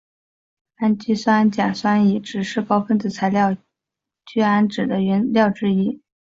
[0.81, 3.55] 氨基甲酸乙酯是高分子材料
[4.25, 6.01] 聚氨酯的原料之一。